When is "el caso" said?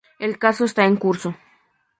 0.17-0.65